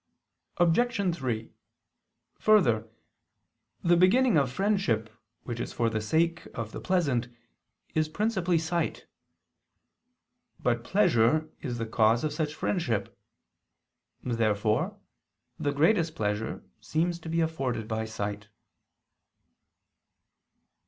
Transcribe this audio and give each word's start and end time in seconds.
Obj. 0.57 1.15
3: 1.15 1.51
Further, 2.39 2.89
the 3.83 3.95
beginning 3.95 4.35
of 4.35 4.51
friendship 4.51 5.11
which 5.43 5.59
is 5.59 5.73
for 5.73 5.91
the 5.91 6.01
sake 6.01 6.47
of 6.55 6.71
the 6.71 6.81
pleasant 6.81 7.27
is 7.93 8.09
principally 8.09 8.57
sight. 8.57 9.05
But 10.59 10.83
pleasure 10.83 11.51
is 11.61 11.77
the 11.77 11.85
cause 11.85 12.23
of 12.23 12.33
such 12.33 12.55
friendship. 12.55 13.15
Therefore 14.23 14.97
the 15.59 15.71
greatest 15.71 16.15
pleasure 16.15 16.63
seems 16.79 17.19
to 17.19 17.29
be 17.29 17.39
afforded 17.39 17.87
by 17.87 18.05
sight. 18.05 18.47